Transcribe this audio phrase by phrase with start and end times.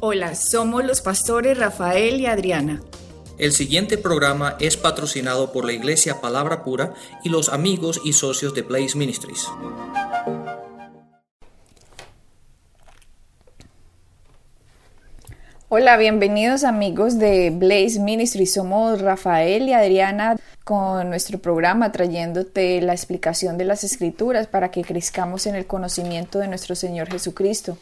[0.00, 2.80] Hola, somos los pastores Rafael y Adriana.
[3.36, 8.54] El siguiente programa es patrocinado por la Iglesia Palabra Pura y los amigos y socios
[8.54, 9.48] de Blaze Ministries.
[15.68, 18.52] Hola, bienvenidos amigos de Blaze Ministries.
[18.52, 24.84] Somos Rafael y Adriana con nuestro programa trayéndote la explicación de las escrituras para que
[24.84, 27.76] crezcamos en el conocimiento de nuestro Señor Jesucristo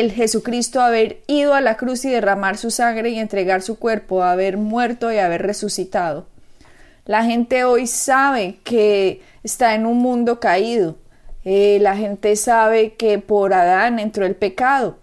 [0.00, 4.24] el Jesucristo haber ido a la cruz y derramar su sangre y entregar su cuerpo,
[4.24, 6.26] haber muerto y haber resucitado.
[7.04, 10.96] La gente hoy sabe que está en un mundo caído.
[11.44, 14.98] Eh, la gente sabe que por Adán entró el pecado.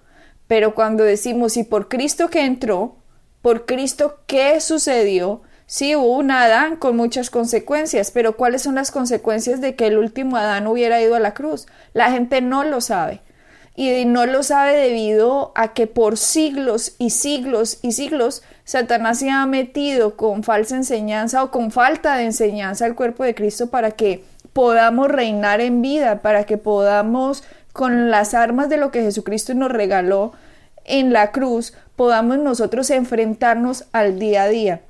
[0.47, 2.97] Pero cuando decimos, ¿y por Cristo que entró?
[3.41, 5.41] ¿Por Cristo qué sucedió?
[5.67, 9.97] Sí, hubo un Adán con muchas consecuencias, pero ¿cuáles son las consecuencias de que el
[9.97, 11.65] último Adán hubiera ido a la cruz?
[11.93, 13.21] La gente no lo sabe
[13.75, 19.29] y no lo sabe debido a que por siglos y siglos y siglos Satanás se
[19.29, 23.91] ha metido con falsa enseñanza o con falta de enseñanza al cuerpo de Cristo para
[23.91, 24.23] que
[24.53, 27.43] podamos reinar en vida, para que podamos
[27.73, 30.33] con las armas de lo que Jesucristo nos regaló
[30.83, 34.81] en la cruz, podamos nosotros enfrentarnos al día a día.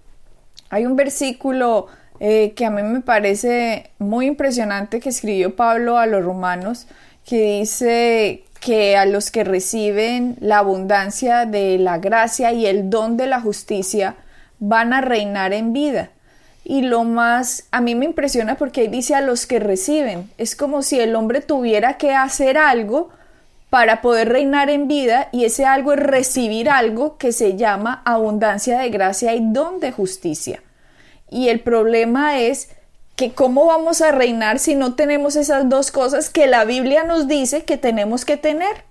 [0.69, 1.87] Hay un versículo
[2.19, 6.87] eh, que a mí me parece muy impresionante que escribió Pablo a los romanos,
[7.25, 13.17] que dice que a los que reciben la abundancia de la gracia y el don
[13.17, 14.15] de la justicia
[14.59, 16.11] van a reinar en vida.
[16.63, 20.29] Y lo más, a mí me impresiona porque ahí dice a los que reciben.
[20.37, 23.09] Es como si el hombre tuviera que hacer algo
[23.71, 28.77] para poder reinar en vida y ese algo es recibir algo que se llama abundancia
[28.77, 30.61] de gracia y don de justicia.
[31.31, 32.69] Y el problema es
[33.21, 37.27] que cómo vamos a reinar si no tenemos esas dos cosas que la Biblia nos
[37.27, 38.83] dice que tenemos que tener.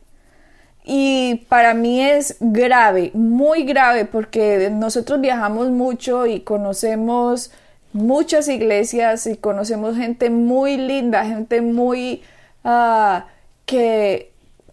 [0.85, 7.51] Y para mí es grave, muy grave, porque nosotros viajamos mucho y conocemos
[7.93, 12.23] muchas iglesias y conocemos gente muy linda, gente muy
[12.63, 13.23] uh,
[13.67, 14.30] que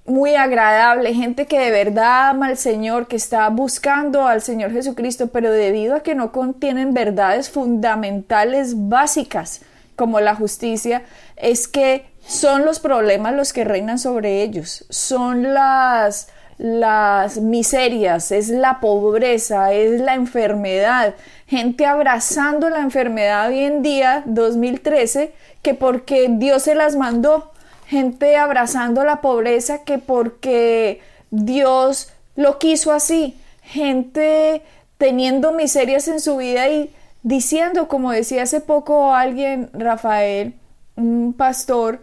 [0.07, 5.28] muy agradable, gente que de verdad ama al Señor, que está buscando al Señor Jesucristo,
[5.28, 9.62] pero debido a que no contienen verdades fundamentales básicas
[9.96, 11.03] como la justicia,
[11.35, 18.49] es que son los problemas los que reinan sobre ellos, son las las miserias, es
[18.49, 21.14] la pobreza, es la enfermedad,
[21.46, 27.52] gente abrazando la enfermedad hoy en día, 2013, que porque Dios se las mandó,
[27.87, 31.01] gente abrazando la pobreza que porque
[31.31, 34.61] Dios lo quiso así, gente
[34.97, 36.93] teniendo miserias en su vida y
[37.23, 40.53] diciendo, como decía hace poco alguien, Rafael,
[40.95, 42.01] un pastor,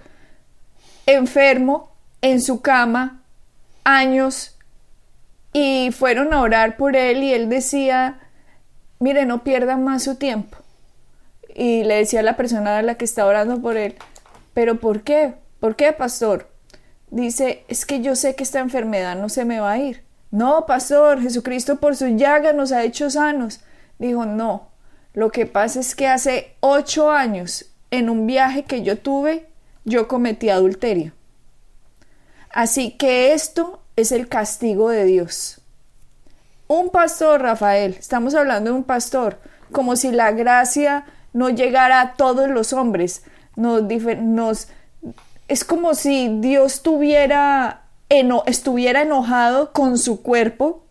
[1.07, 1.91] enfermo
[2.23, 3.23] en su cama,
[3.85, 4.57] años,
[5.53, 8.21] y fueron a orar por él y él decía,
[8.99, 10.57] mire, no pierdan más su tiempo.
[11.55, 13.95] Y le decía a la persona a la que está orando por él,
[14.55, 15.35] pero ¿por qué?
[15.61, 16.49] ¿Por qué, pastor?
[17.11, 20.05] Dice, es que yo sé que esta enfermedad no se me va a ir.
[20.31, 23.61] No, pastor, Jesucristo por su llaga nos ha hecho sanos.
[23.99, 24.71] Dijo, no,
[25.13, 29.47] lo que pasa es que hace ocho años, en un viaje que yo tuve,
[29.85, 31.13] yo cometí adulterio.
[32.51, 35.61] Así que esto es el castigo de Dios.
[36.67, 39.39] Un pastor, Rafael, estamos hablando de un pastor,
[39.71, 43.23] como si la gracia no llegara a todos los hombres.
[43.55, 44.69] Nos,
[45.49, 47.81] es como si Dios tuviera
[48.47, 50.85] estuviera enojado con su cuerpo,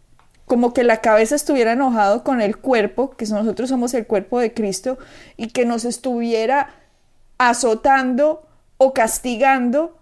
[0.45, 4.53] como que la cabeza estuviera enojado con el cuerpo, que nosotros somos el cuerpo de
[4.53, 4.97] Cristo,
[5.37, 6.69] y que nos estuviera
[7.37, 8.45] azotando
[8.77, 9.97] o castigando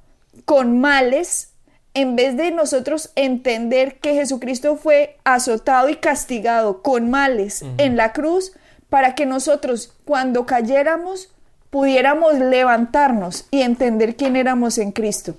[0.46, 1.54] con males,
[1.94, 8.14] en vez de nosotros entender que Jesucristo fue azotado y castigado con males en la
[8.14, 8.54] cruz,
[8.90, 11.31] para que nosotros cuando cayéramos
[11.72, 15.34] pudiéramos levantarnos y entender quién éramos en Cristo.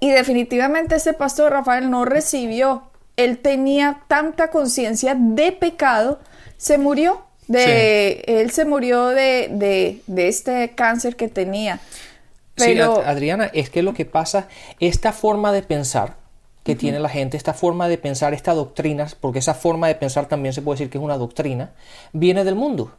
[0.00, 2.82] Y definitivamente ese pastor Rafael no recibió,
[3.16, 6.18] él tenía tanta conciencia de pecado,
[6.56, 11.80] se murió, de, él se murió de, de, este cáncer que tenía.
[12.54, 12.96] Pero...
[12.96, 14.48] Sí, Adriana, es que lo que pasa,
[14.78, 16.14] esta forma de pensar
[16.62, 20.26] que tiene la gente, esta forma de pensar, esta doctrina, porque esa forma de pensar
[20.26, 21.72] también se puede decir que es una doctrina,
[22.12, 22.92] viene del mundo.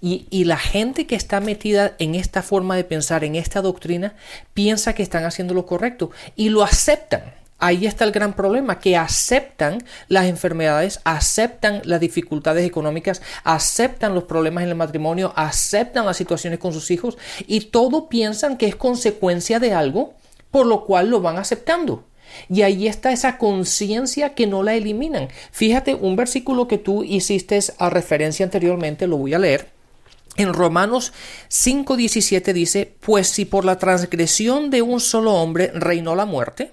[0.00, 4.14] Y, la gente que está metida en esta forma de pensar, en esta doctrina,
[4.52, 7.22] piensa que están haciendo lo correcto y lo aceptan.
[7.58, 14.24] Ahí está el gran problema, que aceptan las enfermedades, aceptan las dificultades económicas, aceptan los
[14.24, 17.16] problemas en el matrimonio, aceptan las situaciones con sus hijos
[17.46, 20.14] y todo piensan que es consecuencia de algo,
[20.50, 22.04] por lo cual lo van aceptando.
[22.48, 25.28] Y ahí está esa conciencia que no la eliminan.
[25.50, 29.72] Fíjate, un versículo que tú hiciste a referencia anteriormente, lo voy a leer.
[30.36, 31.12] En Romanos
[31.48, 36.72] 5:17 dice, pues si por la transgresión de un solo hombre reinó la muerte,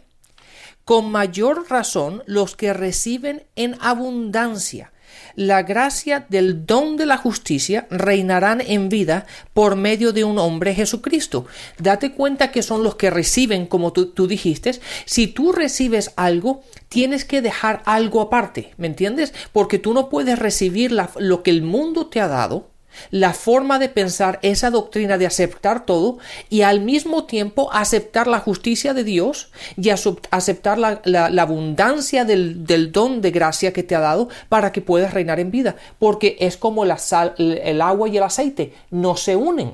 [0.83, 4.91] con mayor razón los que reciben en abundancia
[5.35, 10.73] la gracia del don de la justicia reinarán en vida por medio de un hombre
[10.73, 11.45] Jesucristo.
[11.77, 14.79] Date cuenta que son los que reciben, como tú, dijiste.
[15.05, 19.33] Si tú recibes algo, tienes que dejar algo aparte, ¿me entiendes?
[19.51, 22.70] Porque tú no puedes recibir lo que el mundo te ha dado
[23.09, 26.17] la forma de pensar esa doctrina de aceptar todo
[26.49, 33.21] y al mismo tiempo aceptar la justicia de Dios y aceptar la, abundancia del, don
[33.21, 35.75] de gracia que te ha dado para que puedas reinar en vida.
[35.99, 36.97] Porque es como la
[37.37, 39.73] el agua y el aceite, no se unen.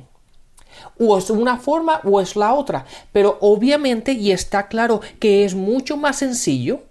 [1.00, 2.86] O es una forma o es la otra.
[3.12, 6.82] Pero obviamente, y está claro que es mucho más sencillo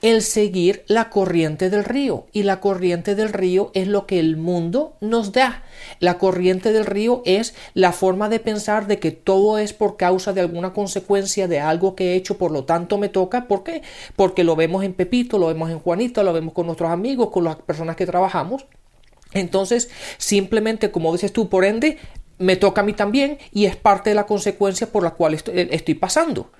[0.00, 2.26] el seguir la corriente del río.
[2.32, 5.62] Y la corriente del río es lo que el mundo nos da.
[6.00, 10.32] La corriente del río es la forma de pensar de que todo es por causa
[10.32, 13.48] de alguna consecuencia de algo que he hecho, por lo tanto me toca.
[13.48, 13.82] ¿Por qué?
[14.16, 17.44] Porque lo vemos en Pepito, lo vemos en Juanito, lo vemos con nuestros amigos, con
[17.44, 18.66] las personas que trabajamos.
[19.32, 21.98] Entonces, simplemente, como dices tú, por ende,
[22.38, 25.68] me toca a mí también y es parte de la consecuencia por la cual estoy,
[25.70, 26.50] estoy pasando.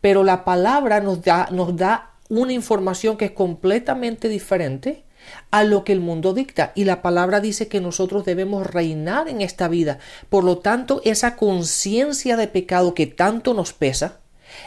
[0.00, 5.04] Pero la palabra nos da, nos da una información que es completamente diferente
[5.50, 6.72] a lo que el mundo dicta.
[6.74, 9.98] Y la palabra dice que nosotros debemos reinar en esta vida.
[10.30, 14.20] Por lo tanto, esa conciencia de pecado que tanto nos pesa,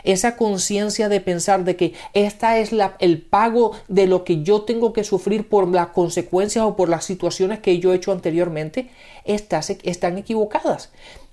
[0.04, 4.62] esa conciencia de pensar de que esta es la, el pago de lo que yo
[4.62, 8.90] tengo que sufrir por las consecuencias o por las situaciones que yo he hecho anteriormente,
[9.26, 10.92] están equivocadas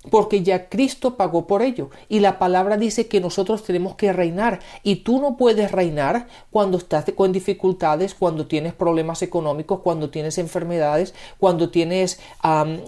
[0.09, 1.89] porque ya Cristo pagó por ello.
[2.09, 4.59] Y la palabra dice que nosotros tenemos que reinar.
[4.83, 10.37] Y tú no puedes reinar cuando estás con dificultades, cuando tienes problemas económicos, cuando tienes
[10.37, 12.19] enfermedades, cuando tienes,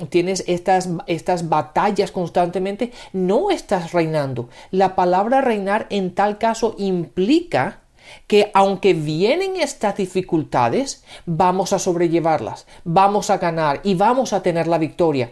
[0.09, 2.91] tienes estas, estas batallas constantemente.
[3.13, 4.49] No estás reinando.
[4.71, 7.81] La palabra reinar en tal caso implica
[8.27, 14.67] que aunque vienen estas dificultades, vamos a sobrellevarlas, vamos a ganar y vamos a tener
[14.67, 15.31] la victoria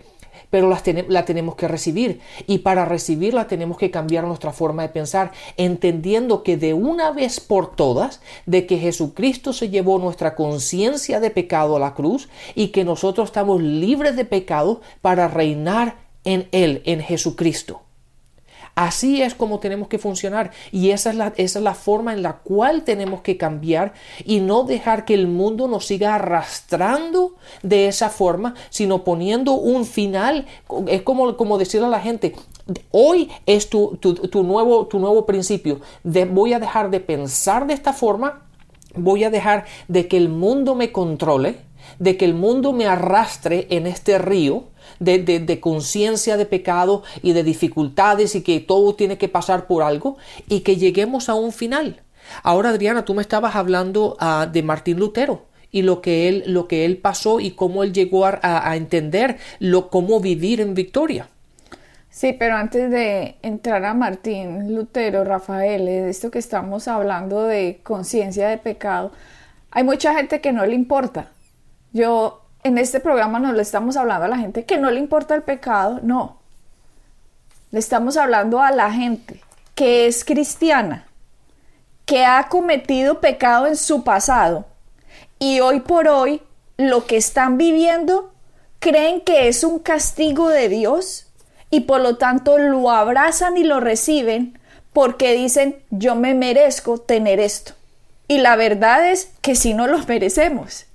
[0.53, 5.31] pero la tenemos que recibir y para recibirla tenemos que cambiar nuestra forma de pensar,
[5.57, 11.31] entendiendo que de una vez por todas, de que Jesucristo se llevó nuestra conciencia de
[11.31, 16.83] pecado a la cruz y que nosotros estamos libres de pecado para reinar en Él,
[16.86, 17.81] en Jesucristo.
[18.75, 22.24] Así es como tenemos que funcionar y esa es, la, esa es la forma en
[22.24, 23.94] la cual tenemos que cambiar
[24.25, 29.86] y no dejar que el mundo nos siga arrastrando de esa forma, sino poniendo un
[29.86, 30.48] final.
[30.88, 32.34] Es como, como decirle a la gente,
[32.89, 34.00] hoy es tu,
[34.34, 35.82] nuevo, tu nuevo principio.
[36.03, 38.48] voy a dejar de pensar de esta forma,
[38.96, 41.58] voy a dejar de que el mundo me controle,
[42.00, 47.43] de que el mundo me arrastre en este río de, conciencia de pecado y de
[47.43, 52.01] dificultades y que todo tiene que pasar por algo y que lleguemos a un final.
[52.41, 56.67] Ahora, Adriana, tú me estabas hablando ah, de Martín Lutero y lo que él, lo
[56.67, 61.27] que él pasó y cómo él llegó a, entender lo, cómo vivir en victoria.
[62.09, 67.79] Sí, pero antes de entrar a Martín Lutero, Rafael, de esto que estamos hablando de
[67.81, 69.11] conciencia de pecado,
[69.71, 71.31] hay mucha gente que no le importa.
[71.91, 75.36] Yo en este programa no le estamos hablando a la gente que no le importa
[75.36, 76.38] el pecado, no.
[77.72, 79.41] Le estamos hablando a la gente
[79.75, 81.08] que es cristiana,
[82.05, 84.65] que ha cometido pecado en su pasado
[85.39, 86.41] y hoy por hoy
[86.77, 88.32] lo que están viviendo
[88.79, 91.27] creen que es un castigo de Dios
[91.70, 94.60] y por lo tanto lo abrazan y lo reciben
[94.93, 97.74] porque dicen yo me merezco tener esto.
[98.27, 100.86] Y la verdad es que si no lo merecemos.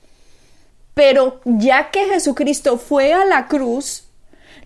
[0.99, 4.09] Pero ya que Jesucristo fue a la cruz,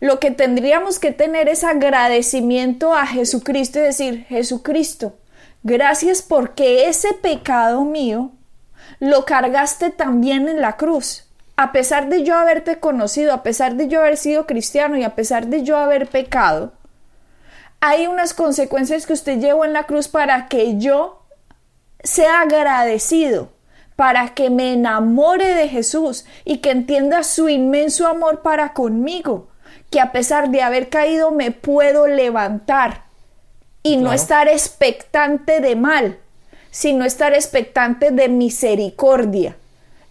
[0.00, 5.18] lo que tendríamos que tener es agradecimiento a Jesucristo y decir, Jesucristo,
[5.62, 8.30] gracias porque ese pecado mío
[8.98, 11.26] lo cargaste también en la cruz.
[11.56, 15.14] A pesar de yo haberte conocido, a pesar de yo haber sido cristiano y a
[15.14, 16.72] pesar de yo haber pecado,
[17.80, 21.26] hay unas consecuencias que usted llevó en la cruz para que yo
[22.02, 23.51] sea agradecido,
[23.96, 29.49] para que me enamore de Jesús y que entienda su inmenso amor para conmigo,
[29.90, 33.04] que a pesar de haber caído me puedo levantar
[33.82, 36.18] y no estar expectante de mal,
[36.70, 39.56] sino estar expectante de misericordia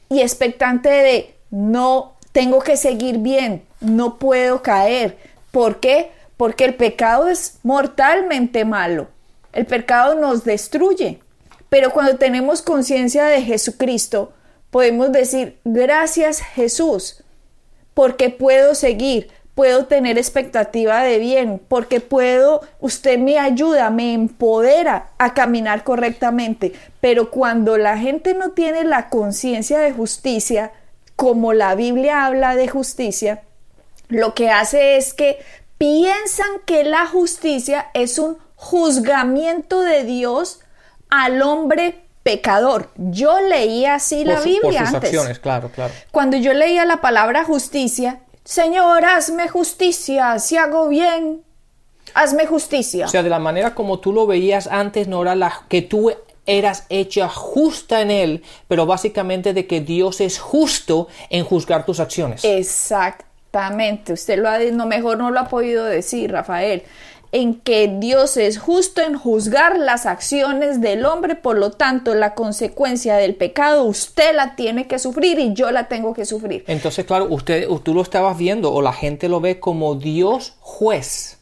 [0.10, 5.18] y expectante de no tengo que seguir bien, no puedo caer.
[5.52, 6.12] ¿Por qué?
[6.38, 9.08] Porque el pecado es mortalmente malo.
[9.54, 11.20] El pecado nos destruye.
[11.72, 14.34] Pero cuando tenemos conciencia de Jesucristo,
[14.72, 17.24] podemos decir, gracias Jesús,
[17.94, 25.12] porque puedo seguir, puedo tener expectativa de bien, porque puedo, usted me ayuda, me empodera
[25.18, 26.74] a caminar correctamente.
[27.00, 30.74] Pero cuando la gente no tiene la conciencia de justicia,
[31.16, 33.44] como la Biblia habla de justicia,
[34.10, 35.40] lo que hace es que
[35.78, 40.60] piensan que la justicia es un juzgamiento de Dios
[41.12, 42.90] al hombre pecador.
[42.96, 45.94] Yo leía así la Biblia por Acciones, claro, claro.
[46.10, 51.42] Cuando yo leía la palabra justicia, Señor, hazme justicia, si hago bien,
[52.16, 53.06] hazme justicia.
[53.06, 56.12] O sea, de la manera como tú lo veías antes, no era la que tú
[56.46, 62.00] eras hecha justa en él, pero básicamente de que Dios es justo en juzgar tus
[62.00, 62.44] acciones.
[62.44, 66.84] Exactamente, usted lo ha no mejor no lo ha podido decir, Rafael
[67.32, 72.34] en que Dios es justo en juzgar las acciones del hombre, por lo tanto la
[72.34, 76.64] consecuencia del pecado usted la tiene que sufrir y yo la tengo que sufrir.
[76.68, 81.38] Entonces, claro, usted, tú lo estabas viendo o la gente lo ve como Dios juez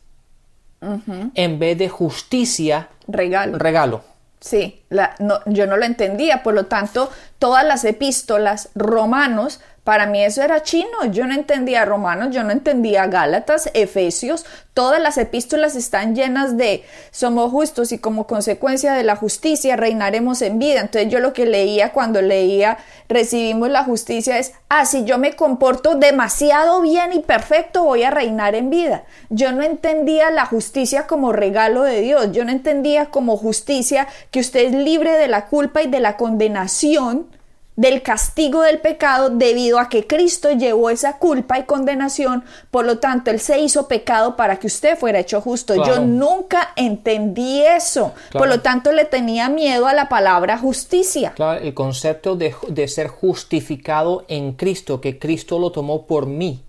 [0.82, 3.58] en vez de justicia regalo.
[3.58, 4.04] regalo.
[4.40, 10.06] Sí, la, no, yo no lo entendía, por lo tanto, todas las epístolas romanos para
[10.06, 15.18] mí eso era chino, yo no entendía romanos, yo no entendía Gálatas, Efesios, todas las
[15.18, 20.82] epístolas están llenas de somos justos y como consecuencia de la justicia reinaremos en vida.
[20.82, 22.78] Entonces yo lo que leía cuando leía
[23.08, 28.12] recibimos la justicia es, ah, si yo me comporto demasiado bien y perfecto voy a
[28.12, 29.06] reinar en vida.
[29.32, 34.40] Yo no entendía la justicia como regalo de Dios, yo no entendía como justicia que
[34.40, 37.39] usted es libre de la culpa y de la condenación
[37.80, 43.00] del castigo del pecado debido a que Cristo llevó esa culpa y condenación, por lo
[43.00, 45.76] tanto Él se hizo pecado para que usted fuera hecho justo.
[45.86, 51.32] Yo nunca entendí eso, por lo tanto le tenía miedo a la palabra justicia.
[51.38, 56.62] Claro, el concepto de, de ser justificado en Cristo, que Cristo lo tomó por mí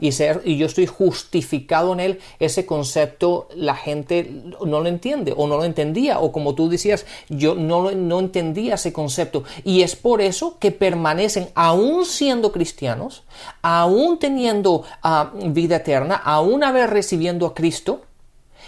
[0.00, 4.30] y, ser, y yo estoy justificado en él, ese concepto la gente
[4.64, 8.74] no lo entiende o no lo entendía o como tú decías, yo no, no entendía
[8.74, 9.44] ese concepto.
[9.64, 13.24] Y es por eso que permanecen aún siendo cristianos,
[13.62, 18.02] aún teniendo ah, vida eterna, aún haber recibiendo a Cristo,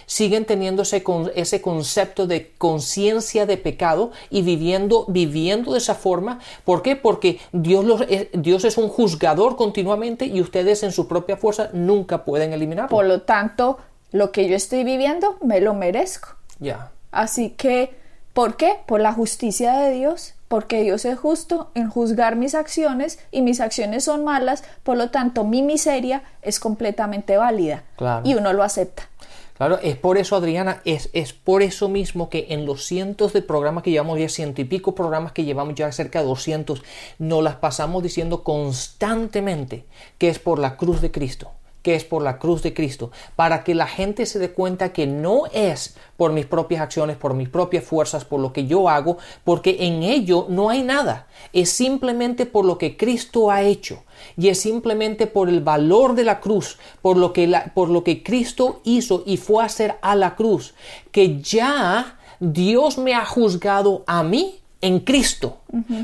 [0.06, 6.40] siguen teniendo ese, ese concepto de conciencia de pecado y viviendo, viviendo de esa forma.
[6.64, 6.96] ¿Por qué?
[6.96, 12.25] Porque Dios, los, Dios es un juzgador continuamente y ustedes en su propia fuerza nunca
[12.25, 12.88] pueden eliminarlo.
[12.88, 13.78] Por lo tanto,
[14.12, 16.30] lo que yo estoy viviendo me lo merezco.
[16.58, 16.92] Ya.
[17.10, 17.94] Así que,
[18.32, 18.78] ¿por qué?
[18.86, 23.60] Por la justicia de Dios porque Dios es justo en juzgar mis acciones y mis
[23.60, 27.82] acciones son malas, por lo tanto mi miseria es completamente válida
[28.22, 29.08] y uno lo acepta.
[29.56, 33.40] Claro, es por eso, Adriana, es, es por eso mismo que en los cientos de
[33.40, 36.82] programas que llevamos ya, ciento y pico programas que llevamos ya cerca de 200,
[37.18, 39.86] nos las pasamos diciendo constantemente
[40.18, 41.52] que es por la cruz de Cristo
[41.86, 45.06] que es por la cruz de Cristo, para que la gente se dé cuenta que
[45.06, 49.18] no es por mis propias acciones, por mis propias fuerzas, por lo que yo hago,
[49.44, 54.02] porque en ello no hay nada, es simplemente por lo que Cristo ha hecho
[54.36, 58.24] y es simplemente por el valor de la cruz, por lo que, por lo que
[58.24, 60.74] Cristo hizo y fue a hacer a la cruz,
[61.12, 65.58] que ya Dios me ha juzgado a mí en Cristo.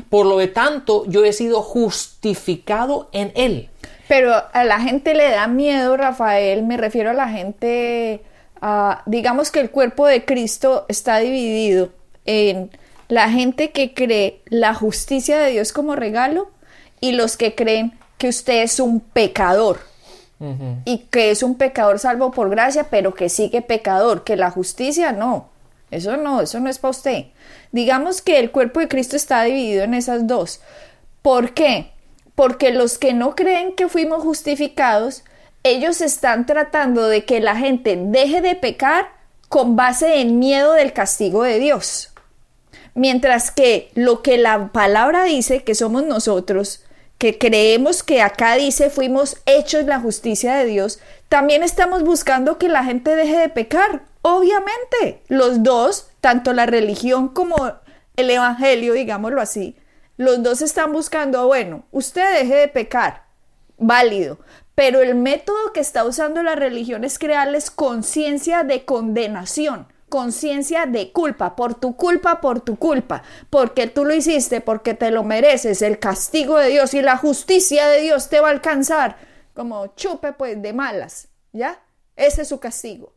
[0.09, 3.69] Por lo de tanto, yo he sido justificado en Él.
[4.13, 8.21] Pero a la gente le da miedo, Rafael, me refiero a la gente,
[9.07, 11.89] digamos que el cuerpo de Cristo está dividido
[12.23, 12.69] en
[13.07, 16.51] la gente que cree la justicia de Dios como regalo
[16.99, 19.79] y los que creen que usted es un pecador
[20.85, 25.11] y que es un pecador salvo por gracia, pero que sigue pecador, que la justicia
[25.11, 25.49] no.
[25.89, 27.25] Eso no, eso no es para usted.
[27.71, 30.61] Digamos que el cuerpo de Cristo está dividido en esas dos.
[31.23, 31.92] ¿Por qué?
[32.35, 35.23] Porque los que no creen que fuimos justificados,
[35.63, 39.09] ellos están tratando de que la gente deje de pecar
[39.49, 42.09] con base en miedo del castigo de Dios.
[42.95, 46.83] Mientras que lo que la palabra dice, que somos nosotros,
[47.17, 50.99] que creemos que acá dice fuimos hechos la justicia de Dios,
[51.29, 54.03] también estamos buscando que la gente deje de pecar.
[54.21, 57.55] Obviamente, los dos, tanto la religión como
[58.15, 59.75] el evangelio, digámoslo así,
[60.17, 63.23] los dos están buscando, bueno, usted deje de pecar,
[63.77, 64.39] válido,
[64.75, 71.11] pero el método que está usando la religión es crearles conciencia de condenación, conciencia de
[71.11, 75.81] culpa, por tu culpa, por tu culpa, porque tú lo hiciste, porque te lo mereces,
[75.81, 79.17] el castigo de Dios y la justicia de Dios te va a alcanzar,
[79.53, 81.79] como chupe pues de malas, ¿ya?
[82.15, 83.13] Ese es su castigo.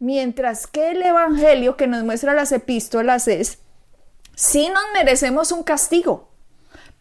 [0.00, 3.58] Mientras que el Evangelio que nos muestra las epístolas es,
[4.34, 6.31] sí nos merecemos un castigo,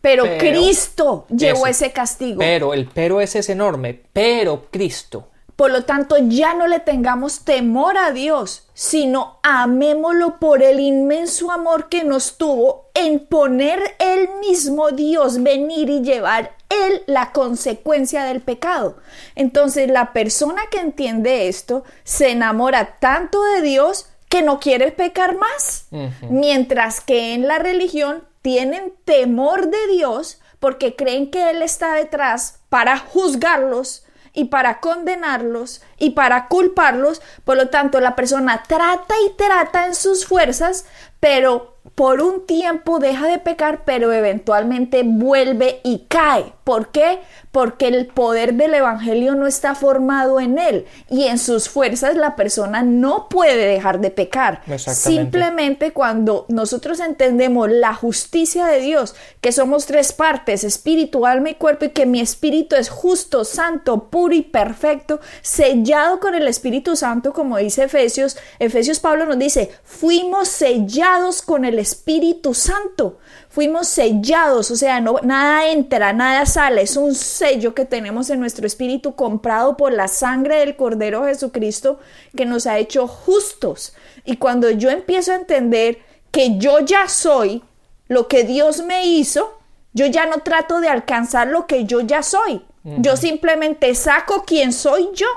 [0.02, 2.40] pero, Cristo llevó ese, castigo.
[2.40, 5.28] Pero el pero ese es enorme, pero Cristo.
[5.56, 11.52] Por lo tanto, ya no le tengamos temor a Dios, sino amémoslo por el inmenso
[11.52, 18.24] amor que nos tuvo en poner el mismo Dios, venir y llevar él la consecuencia
[18.24, 18.98] del pecado.
[19.36, 25.38] Entonces la persona que entiende esto se enamora tanto de Dios que no quiere pecar
[25.38, 25.90] más,
[26.30, 32.60] mientras que en la religión tienen temor de Dios porque creen que Él está detrás
[32.70, 37.22] para juzgarlos y para condenarlos y para culparlos.
[37.44, 40.86] Por lo tanto, la persona trata y trata en sus fuerzas,
[41.20, 46.54] pero por un tiempo deja de pecar, pero eventualmente vuelve y cae.
[46.64, 47.20] ¿Por qué?
[47.52, 52.36] Porque el poder del Evangelio no está formado en él y en sus fuerzas la
[52.36, 54.62] persona no puede dejar de pecar.
[54.78, 61.56] Simplemente cuando nosotros entendemos la justicia de Dios, que somos tres partes, espíritu, alma y
[61.56, 66.96] cuerpo, y que mi espíritu es justo, santo, puro y perfecto, sellado con el Espíritu
[66.96, 73.20] Santo, como dice Efesios, Efesios Pablo nos dice, fuimos sellados con el Espíritu Santo.
[73.50, 76.82] Fuimos sellados, o sea, no, nada entra, nada sale.
[76.84, 82.00] Es un sello que tenemos en nuestro espíritu comprado por la sangre del Cordero Jesucristo
[82.36, 83.94] que nos ha hecho justos.
[84.26, 86.00] Y cuando yo empiezo a entender
[86.32, 87.64] que yo ya soy
[88.08, 89.58] lo que Dios me hizo,
[89.94, 92.62] yo ya no trato de alcanzar lo que yo ya soy.
[92.84, 95.28] Yo simplemente saco quién soy yo.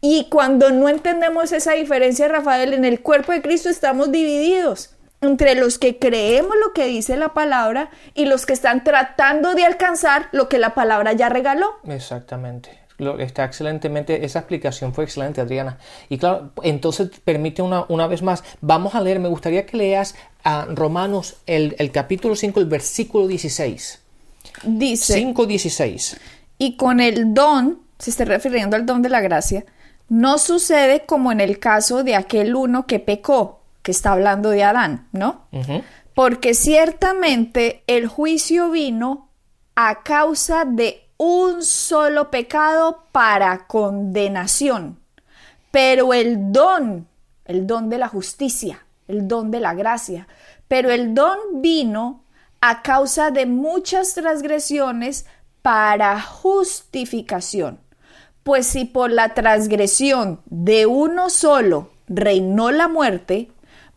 [0.00, 4.91] Y cuando no entendemos esa diferencia, Rafael, en el cuerpo de Cristo estamos divididos
[5.22, 9.64] entre los que creemos lo que dice la palabra y los que están tratando de
[9.64, 11.76] alcanzar lo que la palabra ya regaló.
[11.86, 12.82] Exactamente.
[12.98, 15.78] Lo, está excelentemente, esa explicación fue excelente, Adriana.
[16.08, 20.14] Y claro, entonces permite una, una vez más, vamos a leer, me gustaría que leas
[20.44, 24.00] a Romanos el, el capítulo 5, el versículo 16.
[24.64, 26.18] Dice 5.16.
[26.58, 29.64] Y con el don, se está refiriendo al don de la gracia,
[30.08, 34.64] no sucede como en el caso de aquel uno que pecó que está hablando de
[34.64, 35.46] Adán, ¿no?
[36.14, 39.28] Porque ciertamente el juicio vino
[39.74, 44.98] a causa de un solo pecado para condenación,
[45.70, 47.06] pero el don,
[47.44, 50.26] el don de la justicia, el don de la gracia,
[50.68, 52.24] pero el don vino
[52.60, 55.26] a causa de muchas transgresiones
[55.62, 57.78] para justificación.
[58.42, 63.51] Pues si por la transgresión de uno solo reinó la muerte,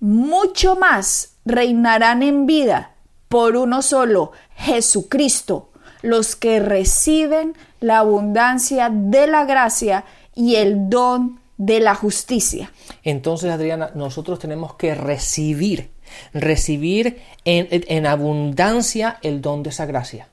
[0.05, 2.91] mucho más reinarán en vida
[3.27, 5.71] por uno solo, Jesucristo,
[6.03, 12.71] los que reciben la abundancia de la gracia y el don de la justicia.
[13.03, 15.89] Entonces, Adriana, nosotros tenemos que recibir,
[16.33, 20.27] recibir en, en abundancia el don de esa gracia.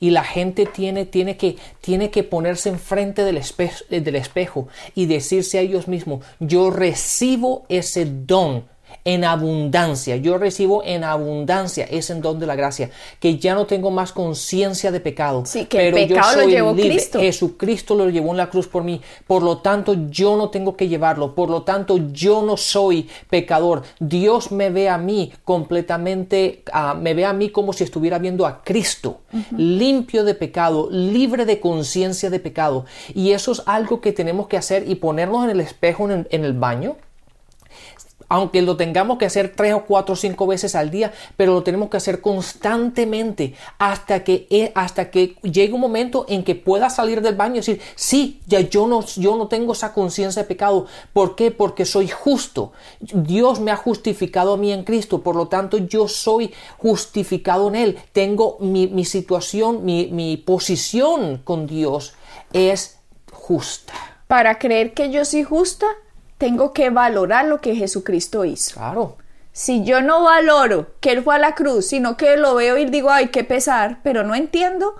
[0.00, 5.06] y la gente tiene, tiene, que, tiene que ponerse enfrente del espejo, del espejo y
[5.06, 8.73] decirse a ellos mismos, yo recibo ese don
[9.04, 10.16] en abundancia.
[10.16, 12.90] Yo recibo en abundancia ese don de la gracia,
[13.20, 15.44] que ya no tengo más conciencia de pecado.
[15.46, 16.90] Sí, que pero el pecado yo soy lo llevó libre.
[16.90, 17.20] Cristo.
[17.20, 19.00] Jesucristo lo llevó en la cruz por mí.
[19.26, 21.34] Por lo tanto, yo no tengo que llevarlo.
[21.34, 23.82] Por lo tanto, yo no soy pecador.
[24.00, 28.46] Dios me ve a mí completamente, uh, me ve a mí como si estuviera viendo
[28.46, 29.20] a Cristo,
[29.56, 32.86] limpio de pecado, libre de conciencia de pecado.
[33.14, 36.44] Y eso es algo que tenemos que hacer y ponernos en el espejo en en
[36.44, 36.96] el baño
[38.28, 41.62] aunque lo tengamos que hacer tres o cuatro o cinco veces al día, pero lo
[41.62, 46.90] tenemos que hacer constantemente hasta que, eh, hasta que llegue un momento en que pueda
[46.90, 50.48] salir del baño y decir, sí, ya yo no, yo no tengo esa conciencia de
[50.48, 50.86] pecado.
[51.12, 51.50] ¿Por qué?
[51.50, 52.72] Porque soy justo.
[53.00, 57.74] Dios me ha justificado a mí en Cristo, por lo tanto yo soy justificado en
[57.74, 57.98] Él.
[58.12, 62.14] Tengo mi, mi situación, mi, mi posición con Dios
[62.52, 62.98] es
[63.32, 63.92] justa.
[64.26, 65.86] Para creer que yo soy justa,
[66.44, 68.74] tengo que valorar lo que Jesucristo hizo.
[68.74, 69.16] Claro.
[69.52, 72.84] Si yo no valoro que Él fue a la cruz, sino que lo veo y
[72.84, 74.94] digo, ay, qué pesar, pero no entiendo,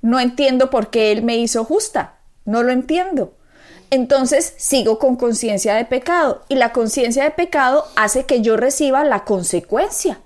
[0.00, 2.14] no entiendo por qué Él me hizo justa,
[2.46, 3.34] no lo entiendo.
[3.90, 9.04] Entonces sigo con conciencia de pecado y la conciencia de pecado hace que yo reciba
[9.04, 10.20] la consecuencia.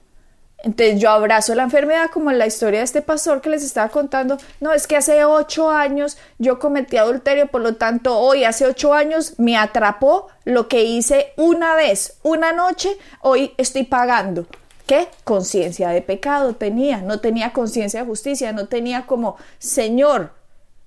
[0.63, 3.89] Entonces yo abrazo la enfermedad como en la historia de este pastor que les estaba
[3.89, 4.39] contando.
[4.61, 8.93] No, es que hace ocho años yo cometí adulterio, por lo tanto hoy, hace ocho
[8.93, 14.47] años, me atrapó lo que hice una vez, una noche, hoy estoy pagando.
[14.87, 15.09] ¿Qué?
[15.25, 20.33] Conciencia de pecado tenía, no tenía conciencia de justicia, no tenía como, Señor,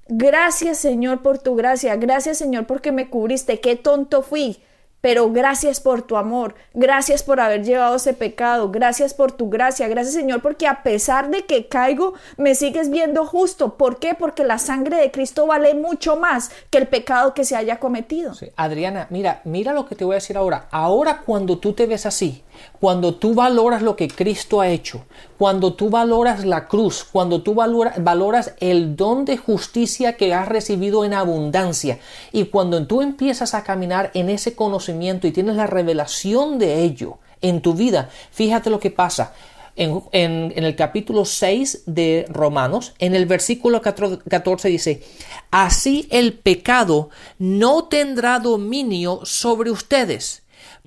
[0.08, 4.62] gracias Señor por tu gracia, gracias Señor porque me cubriste, qué tonto fui
[5.04, 9.90] pero gracias por tu amor, gracias por haber llevado ese pecado, gracias por tu gracia,
[9.90, 13.76] gracias Señor, porque a pesar de que caigo, me sigues viendo justo.
[13.76, 14.16] ¿Por qué?
[14.16, 18.32] Porque la sangre de Cristo vale mucho más que el pecado que se haya cometido.
[18.56, 20.70] Adriana, mira, mira lo que te voy a decir ahora.
[20.72, 22.42] Ahora cuando tú te ves así,
[22.80, 25.06] cuando tú valoras lo que Cristo ha hecho,
[25.38, 31.06] cuando tú valoras la cruz, cuando tú valoras el don de justicia que has recibido
[31.06, 32.00] en abundancia
[32.32, 37.20] y cuando tú empiezas a caminar en ese conocimiento y tienes la revelación de ello
[37.42, 39.34] en tu vida, fíjate lo que pasa.
[39.76, 45.02] En, en, el capítulo 6 de Romanos, en el versículo 14 dice,
[45.50, 50.43] así el pecado no tendrá dominio sobre ustedes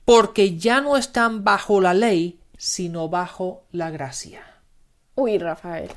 [0.06, 4.40] porque ya no están bajo la ley, sino bajo la gracia.
[5.16, 5.90] Uy, Rafael.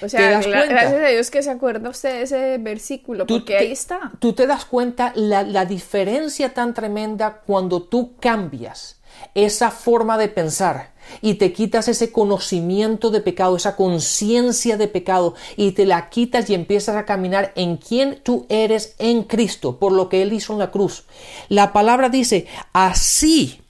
[0.00, 4.12] O sea, gracias a Dios que se acuerda usted de ese versículo, porque ahí está.
[4.18, 9.00] Tú te das cuenta la, la diferencia tan tremenda cuando tú cambias
[9.34, 15.34] esa forma de pensar y te quitas ese conocimiento de pecado, esa conciencia de pecado
[15.56, 19.92] y te la quitas y empiezas a caminar en quien tú eres en Cristo, por
[19.92, 21.04] lo que Él hizo en la cruz.
[21.48, 23.60] La palabra dice, así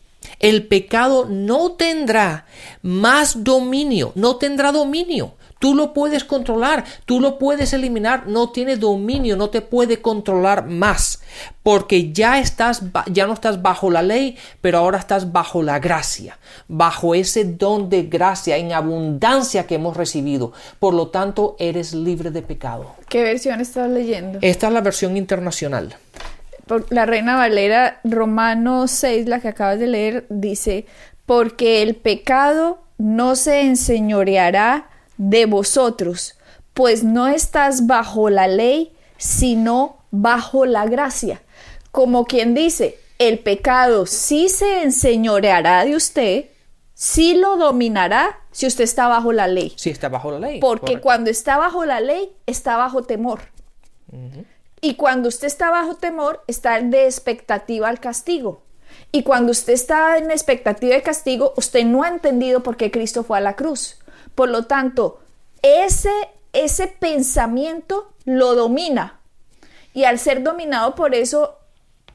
[0.40, 2.46] el pecado no tendrá
[2.82, 5.34] más dominio, no tendrá dominio.
[5.58, 10.66] Tú lo puedes controlar, tú lo puedes eliminar, no tiene dominio, no te puede controlar
[10.66, 11.22] más,
[11.62, 16.38] porque ya estás ya no estás bajo la ley, pero ahora estás bajo la gracia,
[16.68, 20.52] bajo ese don de gracia en abundancia que hemos recibido.
[20.78, 22.94] Por lo tanto, eres libre de pecado.
[23.08, 24.38] ¿Qué versión estás leyendo?
[24.42, 25.96] Esta es la versión internacional.
[26.90, 30.86] La Reina Valera, Romano 6, la que acabas de leer, dice,
[31.26, 36.38] porque el pecado no se enseñoreará de vosotros,
[36.72, 41.42] pues no estás bajo la ley, sino bajo la gracia.
[41.90, 46.46] Como quien dice, el pecado sí se enseñoreará de usted,
[46.94, 49.72] sí lo dominará si usted está bajo la ley.
[49.76, 50.60] Si está bajo la ley.
[50.60, 53.40] Porque cuando está bajo la ley, está bajo temor.
[54.80, 58.62] Y cuando usted está bajo temor, está de expectativa al castigo.
[59.10, 63.24] Y cuando usted está en expectativa de castigo, usted no ha entendido por qué Cristo
[63.24, 63.98] fue a la cruz.
[64.34, 65.20] Por lo tanto,
[65.62, 66.12] ese,
[66.52, 69.20] ese pensamiento lo domina.
[69.94, 71.58] Y al ser dominado por eso,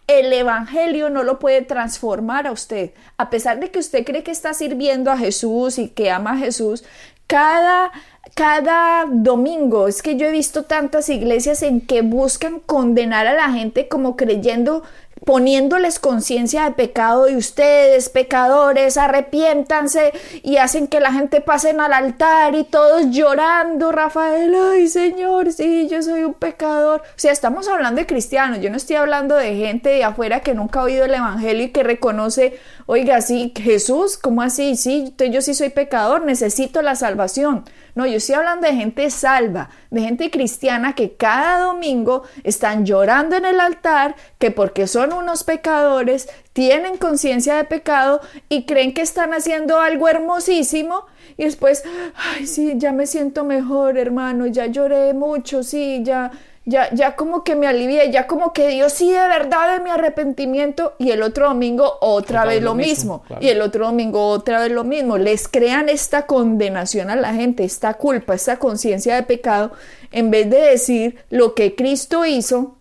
[0.06, 2.92] el Evangelio no lo puede transformar a usted.
[3.18, 6.38] A pesar de que usted cree que está sirviendo a Jesús y que ama a
[6.38, 6.84] Jesús,
[7.26, 7.92] cada,
[8.34, 13.52] cada domingo, es que yo he visto tantas iglesias en que buscan condenar a la
[13.52, 14.84] gente como creyendo
[15.26, 20.12] poniéndoles conciencia de pecado de ustedes, pecadores, arrepiéntanse
[20.44, 25.88] y hacen que la gente pasen al altar y todos llorando, Rafael, ay Señor, sí,
[25.90, 27.02] yo soy un pecador.
[27.02, 30.54] O sea, estamos hablando de cristianos, yo no estoy hablando de gente de afuera que
[30.54, 32.58] nunca ha oído el Evangelio y que reconoce
[32.92, 34.76] oiga, sí, Jesús, ¿cómo así?
[34.76, 37.64] Sí, yo sí soy pecador, necesito la salvación.
[37.94, 43.36] No, yo estoy hablando de gente salva, de gente cristiana que cada domingo están llorando
[43.36, 49.04] en el altar, que porque son unos pecadores, tienen conciencia de pecado y creen que
[49.04, 51.06] están haciendo algo hermosísimo
[51.38, 51.84] y después,
[52.16, 56.32] ay, sí, ya me siento mejor, hermano, ya lloré mucho, sí, ya,
[56.66, 59.90] ya, ya como que me alivié, ya como que Dios sí de verdad de mi
[59.90, 64.72] arrepentimiento y el otro domingo otra, vez lo mismo, y el otro domingo otra vez
[64.72, 65.18] lo mismo.
[65.18, 69.72] Les crean esta condenación a la gente, esta culpa, esta conciencia de pecado,
[70.12, 72.76] en vez de decir lo que Cristo hizo,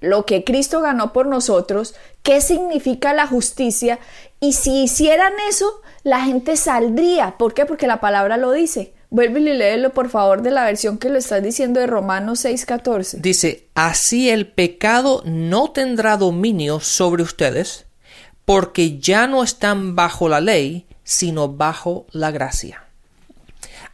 [0.00, 3.98] lo que Cristo ganó por nosotros, qué significa la justicia
[4.40, 7.36] y si hicieran eso, la gente saldría.
[7.38, 7.66] ¿Por qué?
[7.66, 8.92] Porque la palabra lo dice.
[9.10, 13.20] Vuelve y léelo, por favor, de la versión que lo estás diciendo de Romanos 6:14.
[13.20, 17.86] Dice, así el pecado no tendrá dominio sobre ustedes,
[18.44, 22.85] porque ya no están bajo la ley, sino bajo la gracia.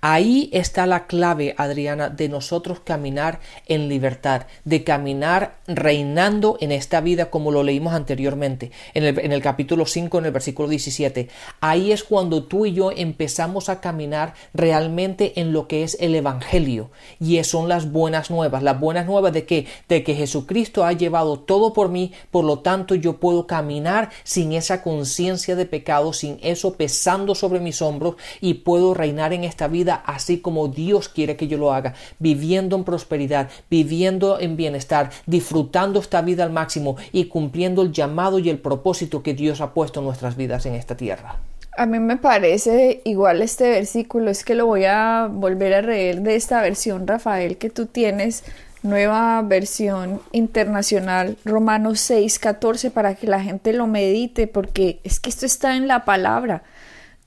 [0.04, 3.38] Ahí está la clave, Adriana, de nosotros caminar
[3.68, 9.86] en libertad, de caminar reinando en esta vida como lo leímos anteriormente, en el, capítulo
[9.86, 11.28] 5, en el versículo 17.
[11.60, 16.16] Ahí es cuando tú y yo empezamos a caminar realmente en lo que es el
[16.16, 16.90] Evangelio.
[17.20, 18.64] Y son las buenas nuevas.
[18.64, 22.58] Las buenas nuevas de que, de que Jesucristo ha llevado todo por mí, por lo
[22.58, 28.16] tanto yo puedo caminar sin esa conciencia de pecado, sin eso pesando sobre mis hombros
[28.40, 32.76] y puedo reinar en esta vida así como Dios quiere que yo lo haga, viviendo
[32.76, 38.50] en prosperidad, viviendo en bienestar, disfrutando esta vida al máximo y cumpliendo el llamado y
[38.50, 41.37] el propósito que Dios ha puesto en nuestras vidas en esta tierra.
[41.76, 46.20] A mí me parece igual este versículo, es que lo voy a volver a leer
[46.20, 48.44] de esta versión, Rafael, que tú tienes,
[48.83, 55.31] nueva versión internacional, Romanos 6, 14, para que la gente lo medite, porque es que
[55.31, 56.62] esto está en la palabra.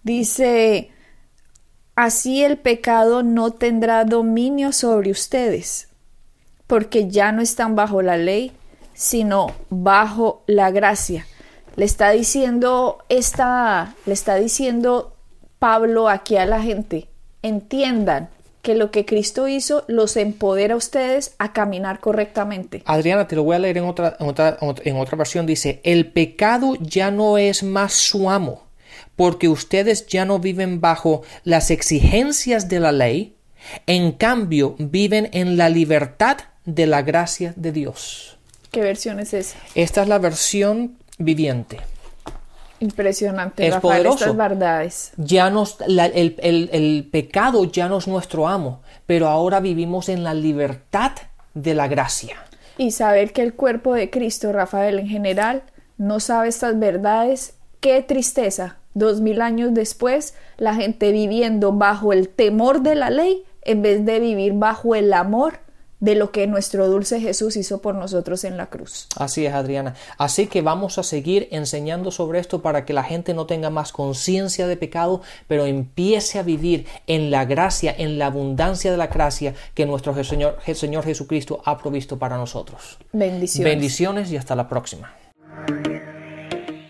[0.04, 0.91] Dice,
[1.95, 5.88] Así el pecado no tendrá dominio sobre ustedes,
[6.67, 8.51] porque ya no están bajo la ley,
[8.93, 11.25] sino bajo la gracia.
[11.77, 15.15] Le está diciendo esta, le está diciendo
[15.58, 17.08] Pablo aquí a la gente,
[17.41, 18.27] entiendan
[18.62, 22.81] que lo que Cristo hizo los empodera a ustedes a caminar correctamente.
[22.84, 25.45] Adriana, te lo voy a leer en otra, en otra, en otra versión.
[25.45, 28.64] Dice, el pecado ya no es más su amo
[29.15, 33.36] porque ustedes ya no viven bajo las exigencias de la ley,
[33.88, 38.38] en cambio viven en la libertad de la gracia de Dios.
[38.71, 39.58] ¿Qué versión es esa?
[39.73, 41.78] Esta es la versión viviente.
[42.82, 44.25] Impresionante, es poderoso.
[44.25, 45.13] estas verdades.
[45.15, 50.34] Ya nos, el, el pecado ya no es nuestro amo, pero ahora vivimos en la
[50.34, 51.13] libertad
[51.54, 52.36] de la gracia.
[52.78, 55.63] Y saber que el cuerpo de Cristo, Rafael en general,
[55.97, 62.29] no sabe estas verdades, qué tristeza dos mil años después, la gente viviendo bajo el
[62.29, 65.60] temor de la ley en vez de vivir bajo el amor
[65.99, 69.08] de lo que nuestro dulce Jesús hizo por nosotros en la cruz.
[69.17, 69.95] Así es, Adriana.
[70.17, 73.91] Así que vamos a seguir enseñando sobre esto para que la gente no tenga más
[73.91, 79.08] conciencia de pecado, pero empiece a vivir en la gracia, en la abundancia de la
[79.08, 82.97] gracia que nuestro Señor, Señor Jesucristo ha provisto para nosotros.
[83.12, 83.73] Bendiciones.
[83.73, 85.13] Bendiciones y hasta la próxima.